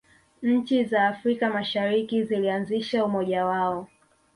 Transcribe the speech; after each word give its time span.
nchi 0.43 0.83
za 0.83 1.07
afrika 1.07 1.49
mashariki 1.49 2.23
zilianzisha 2.23 3.05
umoja 3.05 3.45
wao 3.45 3.87